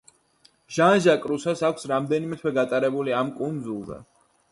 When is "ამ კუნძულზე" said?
3.19-4.01